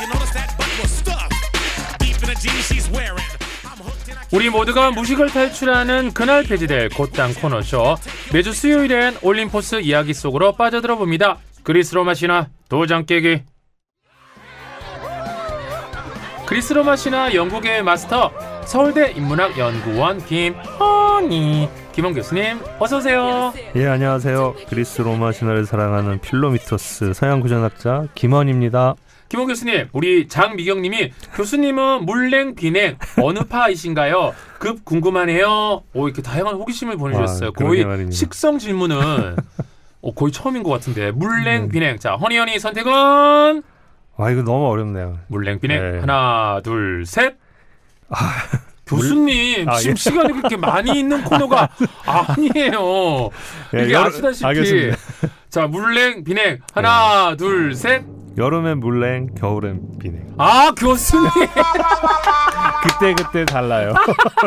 [0.00, 1.32] you notice that butt was stuffed
[2.00, 3.22] deep in the jeans she's wearing.
[3.64, 7.96] I'm hooked and I 우리 모두가 무식을 탈출하는 그날 폐지될 곧땅 코너쇼
[8.32, 11.38] 매주 수요일엔 올림포스 이야기 속으로 빠져들어 봅니다.
[11.62, 13.42] 그리스 로마 신화 도장 깨기
[16.46, 18.32] 그리스 로마 신화 연구계 마스터
[18.66, 23.52] 서울대 인문학연구원 김헌희 김원 교수님 어서 오세요.
[23.76, 24.54] 예, 안녕하세요.
[24.68, 28.96] 그리스 로마 신화를 사랑하는 필로미토스 서양 구전학자 김원입니다.
[29.28, 34.34] 김원 교수님, 우리 장미경님이 교수님은 물냉 비냉 어느 파이신가요?
[34.58, 35.82] 급 궁금하네요.
[35.94, 37.48] 오 이렇게 다양한 호기심을 보내주셨어요.
[37.48, 38.12] 아, 그러게 거의.
[38.12, 39.36] 식성 질문은
[40.02, 41.98] 어, 거의 처음인 것 같은데 물냉 비냉.
[41.98, 43.62] 자 허니허니 선택은
[44.18, 45.18] 와, 이거 너무 어렵네요.
[45.28, 45.92] 물냉 비냉.
[45.92, 45.98] 네.
[46.00, 47.36] 하나 둘 셋.
[48.86, 49.96] 교수님 아, 지금 예.
[49.96, 51.68] 시간이 그렇게 많이 있는 코너가
[52.06, 53.30] 아니에요.
[53.74, 54.96] 예, 이게 여러- 아시다시피 알겠습니다.
[55.50, 58.04] 자 물냉 비냉 하나 둘 셋.
[58.38, 60.34] 여름엔 물냉, 겨울엔 비냉.
[60.38, 61.30] 아 교수님.
[62.82, 63.94] 그때 그때 달라요.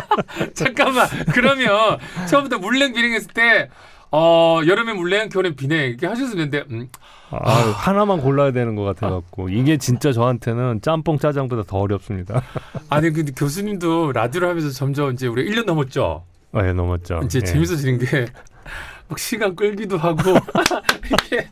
[0.54, 1.08] 잠깐만.
[1.34, 1.98] 그러면
[2.30, 3.70] 처음부터 물냉 비냉 했을 때
[4.12, 6.90] 어, 여름에 물냉, 겨울엔 비냉 이렇게 하셨으면 되는데 음,
[7.32, 12.42] 아, 하나만 골라야 되는 것 같아 갖고 이게 진짜 저한테는 짬뽕 짜장보다 더 어렵습니다.
[12.90, 16.24] 아니 근데 교수님도 라디오를 하면서 점점 이제 우리 1년 넘었죠.
[16.54, 17.22] 아, 예, 넘었죠.
[17.26, 17.46] 이제 예.
[17.46, 18.26] 재밌어지는 게
[19.10, 20.22] 막 시간 끌기도 하고
[21.06, 21.50] 이게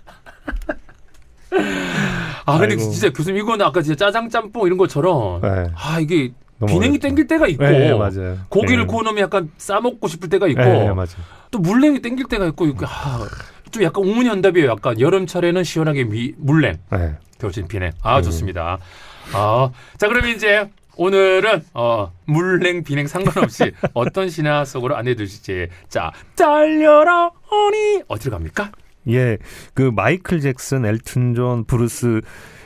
[2.45, 2.91] 아 근데 아이고.
[2.91, 6.31] 진짜 교수님 이거는 아까 진짜 짜장 짬뽕 이런 것처럼 네, 아 이게
[6.65, 6.97] 비냉이.
[6.99, 8.37] 땡길 때가 있고 예, 예, 맞아요.
[8.49, 8.85] 고기를 예.
[8.85, 11.07] 구워 놓으면 약간 싸 먹고 싶을 때가 있고 예, 예, 맞아요.
[11.51, 13.27] 또 물냉이 땡길 때가 있고 이렇게 아,
[13.71, 14.69] 좀 약간 우문현답이에요.
[14.71, 17.17] 약간 여름철에는 시원하게 미, 물냉, 예.
[17.39, 17.91] 겨울철 비냉.
[18.01, 18.23] 아 음.
[18.23, 18.79] 좋습니다.
[19.33, 26.11] 아, 자 그러면 이제 오늘은 어, 물냉 비냉 상관없이 어떤 신화 속으로 안내해 주실지 자
[26.35, 28.71] 달려라 허니 어디로 갑니까?
[29.09, 29.37] 예,
[29.73, 32.21] 그 마이클 잭슨, 엘튼 존, 브루스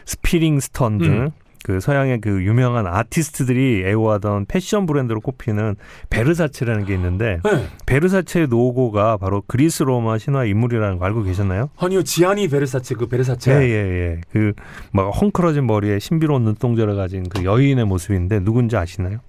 [0.06, 1.32] 스프링스틴 등 음.
[1.64, 5.76] 그 서양의 그 유명한 아티스트들이 애호하던 패션 브랜드로 꼽히는
[6.10, 7.68] 베르사체라는 게 있는데 네.
[7.86, 11.70] 베르사체의 로고가 바로 그리스 로마 신화 인물이라는 거 알고 계셨나요?
[11.78, 13.52] 아니요 지아니 베르사체 그 베르사체.
[13.52, 14.22] 예, 예, 예.
[14.32, 19.20] 그막 헝클어진 머리에 신비로운 눈동자를 가진 그 여인의 모습인데 누군지 아시나요?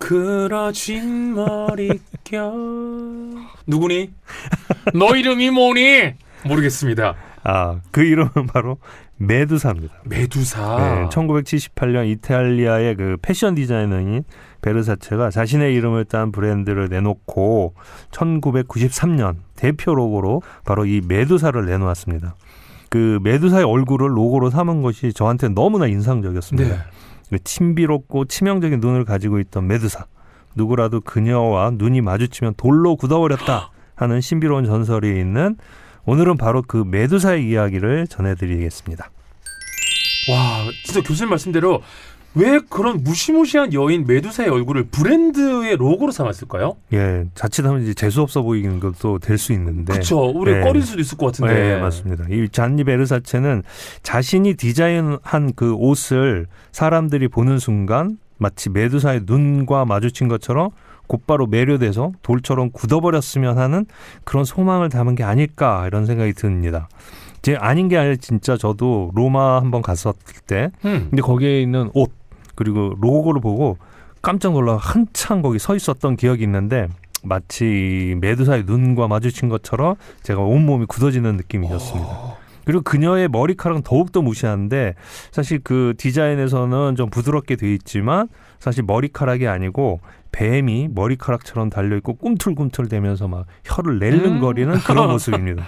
[0.00, 2.52] 헝클어진 머릿결
[3.66, 4.10] 누구니?
[4.94, 6.14] 너 이름이 뭐니?
[6.44, 7.16] 모르겠습니다.
[7.42, 8.78] 아, 그 이름은 바로
[9.16, 9.94] 메두사입니다.
[10.04, 10.76] 메두사.
[10.76, 14.24] 네, 1978년 이탈리아의 그 패션 디자이너인
[14.62, 17.74] 베르사체가 자신의 이름을 딴 브랜드를 내놓고
[18.10, 22.34] 1993년 대표 로고로 바로 이 메두사를 내놓았습니다.
[22.88, 26.68] 그 메두사의 얼굴을 로고로 삼은 것이 저한테 너무나 인상적이었습니다.
[26.68, 26.80] 네.
[27.30, 30.06] 그 신비롭고 치명적인 눈을 가지고 있던 메두사.
[30.56, 35.56] 누구라도 그녀와 눈이 마주치면 돌로 굳어버렸다 하는 신비로운 전설이 있는
[36.06, 39.10] 오늘은 바로 그 메두사의 이야기를 전해드리겠습니다.
[40.30, 41.82] 와, 진짜 교수님 말씀대로
[42.34, 46.76] 왜 그런 무시무시한 여인 메두사의 얼굴을 브랜드의 로고로 삼았을까요?
[46.92, 49.92] 예, 자칫하면 이제 재수 없어 보이는 것도 될 수 있는데.
[49.94, 50.26] 그렇죠.
[50.30, 50.60] 우리 네.
[50.60, 51.52] 꺼릴 수도 있을 것 같은데.
[51.52, 52.26] 네, 맞습니다.
[52.30, 53.64] 이 잔니 베르사체는
[54.04, 60.70] 자신이 디자인한 그 옷을 사람들이 보는 순간 마치 메두사의 눈과 마주친 것처럼
[61.10, 63.84] 곧바로 매료돼서 돌처럼 굳어버렸으면 하는
[64.22, 66.88] 그런 소망을 담은 게 아닐까 이런 생각이 듭니다.
[67.42, 70.14] 제 아닌 게 아니라 진짜 저도 로마 한번 갔었을
[70.46, 71.08] 때 음.
[71.10, 72.12] 근데 거기에 있는 옷
[72.54, 73.76] 그리고 로고를 보고
[74.22, 76.86] 깜짝 놀라 한참 거기 서 있었던 기억이 있는데
[77.24, 82.08] 마치 메두사의 눈과 마주친 것처럼 제가 온몸이 굳어지는 느낌이었습니다.
[82.08, 84.94] 어, 그리고 그녀의 머리카락은 더욱더 무시한데
[85.32, 88.28] 사실 그 디자인에서는 좀 부드럽게 돼 있지만
[88.60, 90.00] 사실 머리카락이 아니고
[90.32, 94.80] 뱀이 머리카락처럼 달려있고 꿈틀꿈틀대면서 막 혀를 낼름거리는 음.
[94.86, 95.64] 그런 모습입니다.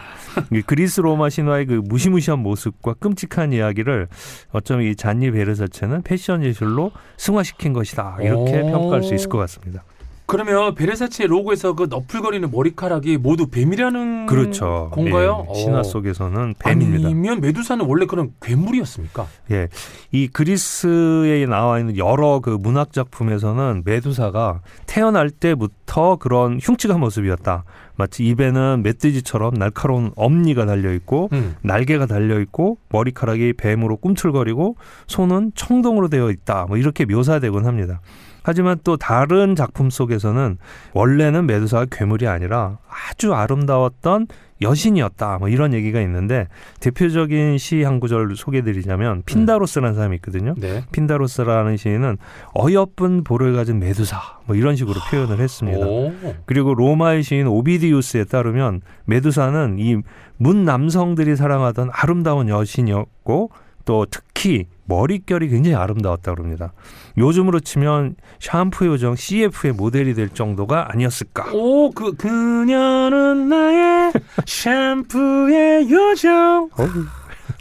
[0.53, 4.09] 이 그리스 로마 신화의 그 무시무시한 모습과 끔찍한 이야기를
[4.51, 8.71] 어쩌면 이 잔니 베르사체는 패션 예술로 승화시킨 것이다 이렇게 오.
[8.71, 9.85] 평가할 수 있을 것 같습니다.
[10.33, 14.89] 그러면 베르사체 로고에서 그 너풀거리는 머리카락이 모두 뱀이라는 그렇죠.
[14.91, 15.47] 건가요?
[15.51, 15.83] 예, 신화 어.
[15.83, 17.09] 속에서는 뱀입니다.
[17.09, 19.27] 아니면 메두사는 원래 그런 괴물이었습니까?
[19.51, 19.69] 예,
[20.11, 27.65] 이 그리스에 나와 있는 여러 그 문학 작품에서는 메두사가 태어날 때부터 그런 흉측한 모습이었다.
[27.97, 31.57] 마치 입에는 멧돼지처럼 날카로운 엄니가 달려 있고 음.
[31.61, 34.77] 날개가 달려 있고 머리카락이 뱀으로 꿈틀거리고
[35.09, 36.65] 손은 청동으로 되어 있다.
[36.69, 38.01] 뭐 이렇게 묘사되곤 합니다.
[38.43, 40.59] 하지만 또 다른 작품 속에서는
[40.95, 44.27] 원래는 메두사가 괴물이 아니라 아주 아름다웠던
[44.61, 45.39] 여신이었다.
[45.39, 46.47] 뭐 이런 얘기가 있는데
[46.79, 50.55] 대표적인 시 한 구절 소개드리자면 핀다로스라는 사람이 있거든요.
[50.57, 50.85] 네.
[50.93, 52.17] 핀다로스라는 시인은
[52.57, 55.85] 어여쁜 볼을 가진 메두사 뭐 이런 식으로 표현을 했습니다.
[55.85, 56.13] 오.
[56.47, 59.97] 그리고 로마의 시인 오비디우스에 따르면 메두사는 이
[60.39, 63.51] 문 남성들이 사랑하던 아름다운 여신이었고
[63.85, 66.73] 또 특히 머릿결이 굉장히 아름다웠다고 합니다.
[67.17, 71.51] 요즘으로 치면 샴푸 요정 CF의 모델이 될 정도가 아니었을까.
[71.53, 74.13] 오, 그 그녀는 나의
[74.47, 76.69] 샴푸의 요정.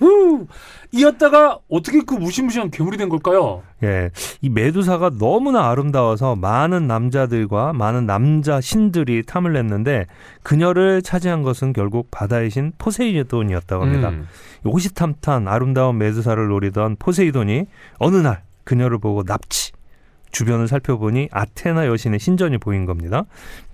[0.01, 0.45] 우.
[0.91, 3.63] 이었다가 어떻게 그 무시무시한 괴물이 된 걸까요?
[3.83, 4.09] 예,
[4.41, 10.07] 이 메두사가 너무나 아름다워서 많은 남자들과 많은 남자 신들이 탐을 냈는데
[10.43, 14.09] 그녀를 차지한 것은 결국 바다의 신 포세이돈이었다고 합니다.
[14.09, 14.27] 음.
[14.65, 17.65] 호시탐탐 아름다운 메두사를 노리던 포세이돈이
[17.99, 19.71] 어느 날 그녀를 보고 납치.
[20.31, 23.25] 주변을 살펴보니 아테나 여신의 신전이 보인 겁니다.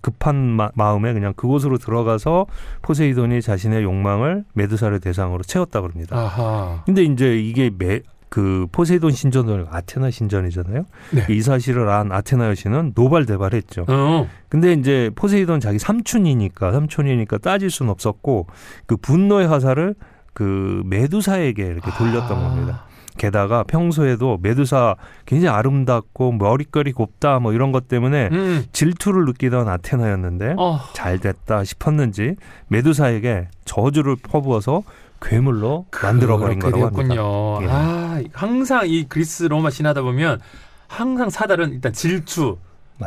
[0.02, 2.46] 급한 마, 마음에 그냥 그곳으로 들어가서
[2.82, 6.18] 포세이돈이 자신의 욕망을 메두사를 대상으로 채웠다고 합니다.
[6.18, 6.84] 아하.
[6.86, 10.86] 근데 이제 이게 매, 그 포세이돈 신전을 아테나 신전이잖아요.
[11.12, 11.26] 네.
[11.30, 13.86] 이 사실을 안 아테나 여신은 노발대발했죠.
[13.88, 14.30] 어.
[14.50, 18.48] 근데 이제 포세이돈 자기 삼촌이니까 삼촌이니까 따질 수는 없었고
[18.86, 19.96] 그 분노의 화살을
[20.34, 22.42] 그 메두사에게 이렇게 돌렸던 아.
[22.42, 22.87] 겁니다.
[23.18, 28.66] 게다가 평소에도 메두사 굉장히 아름답고 머리결이 곱다 뭐 이런 것 때문에 음.
[28.72, 30.80] 질투를 느끼던 아테나였는데 어.
[30.94, 32.36] 잘 됐다 싶었는지
[32.68, 34.84] 메두사에게 저주를 퍼부어서
[35.22, 37.16] 괴물로 만들어 버린 그렇게 거라고 합니다.
[37.16, 37.60] 되었군요.
[37.64, 37.68] 예.
[37.70, 40.40] 아, 항상 이 그리스 로마 신하다 보면
[40.88, 42.58] 항상 사달은 일단 질투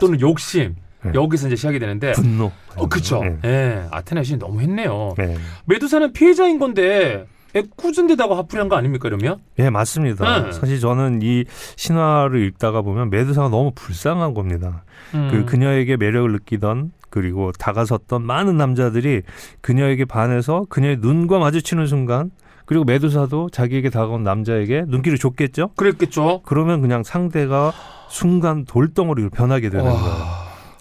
[0.00, 1.12] 또는 욕심 네.
[1.14, 2.52] 여기서 이제 시작이 되는데 분노.
[2.76, 2.88] 어.
[3.22, 3.38] 네.
[3.44, 3.86] 예.
[3.90, 5.14] 아테나 신이 너무 했네요.
[5.16, 5.36] 네.
[5.66, 9.38] 메두사는 피해자인 건데 애꿎은 데다가 화풀이한 거 아닙니까 그러면?
[9.58, 10.42] 예, 맞습니다.
[10.42, 10.52] 네.
[10.52, 11.44] 사실 저는 이
[11.76, 14.84] 신화를 읽다가 보면 메두사가 너무 불쌍한 겁니다.
[15.14, 15.28] 음.
[15.30, 19.22] 그 그녀에게 매력을 느끼던 그리고 다가섰던 많은 남자들이
[19.60, 22.30] 그녀에게 반해서 그녀의 눈과 마주치는 순간
[22.66, 25.70] 그리고 메두사도 자기에게 다가온 남자에게 눈길을 줬겠죠?
[25.74, 26.42] 그랬겠죠.
[26.44, 27.72] 그러면 그냥 상대가
[28.08, 30.29] 순간 돌덩어리로 변하게 되는 거예요.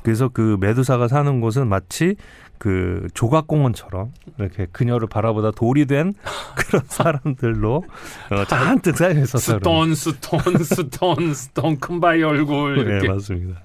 [0.10, 0.20] 와.
[0.20, 2.16] 그래서 그 메두사가 사는 곳은 마치
[2.58, 6.14] 그 조각공원처럼 이렇게 그녀를 바라보다 돌이 된
[6.58, 7.84] 그런 사람들로
[8.32, 9.60] 어, 잔뜩 쌓여 있었어요.
[9.60, 13.08] 스톤 stone stone stone 큰 바위 얼굴 네, 이렇게.
[13.08, 13.62] 맞습니다.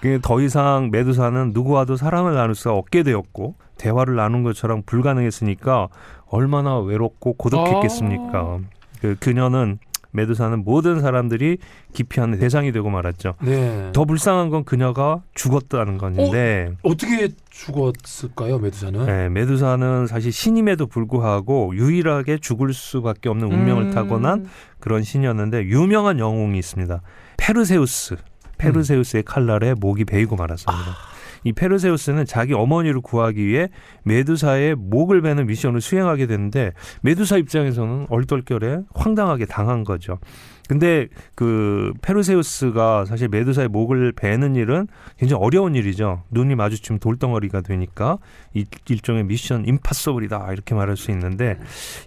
[0.00, 5.88] 그더 이상 메두사는 누구와도 사랑을 나눌 수가 없게 되었고 대화를 나눈 것처럼 불가능했으니까
[6.26, 8.38] 얼마나 외롭고 고독했겠습니까.
[8.38, 8.58] 아.
[9.00, 9.78] 그 그녀는
[10.14, 11.58] 메두사는 모든 사람들이
[11.92, 13.34] 기피하는 대상이 되고 말았죠.
[13.42, 13.90] 네.
[13.92, 19.06] 더 불쌍한 건 그녀가 죽었다는 건데 어 떻게 죽었을까요 메두사는?
[19.06, 23.90] 네, 메두사는 사실 신임에도 불구하고 유일하게 죽을 수밖에 없는 운명을 음.
[23.90, 24.46] 타고난
[24.78, 27.02] 그런 신이었는데 유명한 영웅이 있습니다.
[27.36, 28.16] 페르세우스.
[28.56, 31.13] 페르세우스의 칼날에 목이 베이고 말았습니다.
[31.44, 33.68] 이 페르세우스는 자기 어머니를 구하기 위해
[34.02, 40.18] 메두사의 목을 베는 미션을 수행하게 되는데 메두사 입장에서는 얼떨결에 황당하게 당한 거죠.
[40.66, 44.88] 근데 그 페르세우스가 사실 메두사의 목을 베는 일은
[45.18, 46.22] 굉장히 어려운 일이죠.
[46.30, 48.18] 눈이 마주치면 돌덩어리가 되니까
[48.54, 51.58] 이 일종의 mission impossible이다 이렇게 말할 수 있는데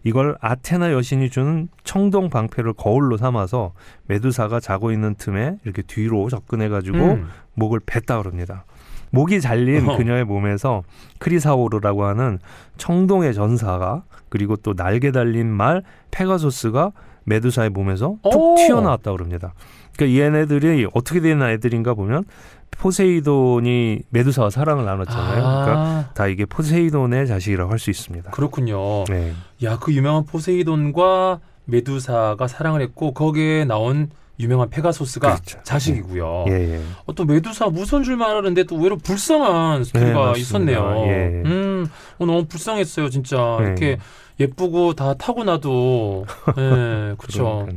[0.04, 3.74] 이걸 아테나 여신이 주는 청동 방패를 거울로 삼아서
[4.08, 7.28] 메두사가 자고 있는 틈에 이렇게 뒤로 접근해 가지고 음.
[7.54, 8.66] 목을 뱉다 그럽니다.
[9.12, 9.98] 목이 잘린 어.
[9.98, 10.84] 그녀의 몸에서
[11.20, 12.40] 크리사오르라고 하는
[12.78, 16.92] 청동의 전사가 그리고 또 날개 달린 말 페가소스가
[17.24, 18.56] 메두사의 몸에서 툭 오.
[18.56, 19.54] 튀어나왔다 그럽니다.
[19.96, 22.26] 그러니까 이 얘네들이 어떻게 된 애들인가 보면
[22.72, 25.36] 포세이돈이 메두사와 사랑을 나눴잖아요.
[25.36, 28.32] 그러니까 아, 다 이게 포세이돈의 자식이라고 할 수 있습니다.
[28.32, 29.04] 그렇군요.
[29.06, 29.34] 네.
[29.64, 35.60] 야, 그 유명한 포세이돈과 메두사가 사랑을 했고 거기에 나온 유명한 페가소스가 그렇죠.
[35.64, 36.46] 자식이고요.
[36.50, 36.82] 예, 예.
[37.06, 40.40] 어, 또 메두사 무서운 줄만 알았는데 또 의외로 불쌍한 스토리가 네, 맞습니다.
[40.40, 41.04] 있었네요.
[41.08, 41.42] 예.
[41.46, 41.88] 음,
[42.20, 43.58] 어, 너무 불쌍했어요, 진짜.
[43.60, 43.66] 네.
[43.66, 43.98] 이렇게
[44.40, 46.26] 예쁘고 다 타고나도,
[46.58, 47.68] 예, 그렇죠.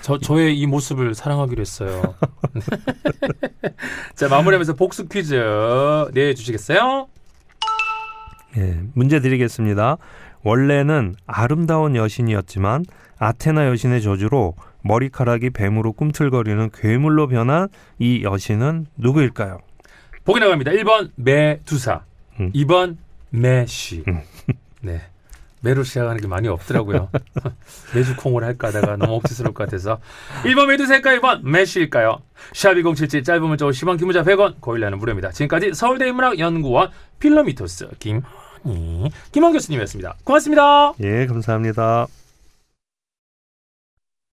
[0.00, 2.14] 저 저의 이 모습을 사랑하기로 했어요.
[4.16, 5.34] 자, 마무리하면서 복수 퀴즈
[6.14, 7.08] 내 주시겠어요?
[8.56, 9.98] 예, 문제 드리겠습니다.
[10.42, 12.86] 원래는 아름다운 여신이었지만
[13.18, 17.68] 아테나 여신의 저주로 머리카락이 뱀으로 꿈틀거리는 괴물로 변한
[17.98, 19.58] 이 여신은 누구일까요?
[20.24, 20.72] 보기 나갑니다.
[20.72, 22.02] 1번 메두사,
[22.40, 22.52] 음.
[22.52, 22.96] 2번
[23.30, 24.04] 메시.
[24.08, 24.20] 음.
[24.82, 25.00] 네.
[25.62, 27.10] 메로 시작하는 게 많이 없더라고요.
[27.94, 29.98] 메주 콩을 할까 하다가 너무 억지스러울 것 같아서.
[30.44, 31.20] 1번 메두사일까요?
[31.20, 32.22] 2번 메시일까요?
[32.54, 35.32] 샵2077 짧은 문자 50원 긴 문자 100원 고일라는 무료입니다.
[35.32, 38.22] 지금까지 서울대 인문학연구원 필로미토스 김
[39.32, 40.14] 김한 교수님이었습니다.
[40.24, 40.94] 고맙습니다.
[41.00, 42.06] 예, 감사합니다.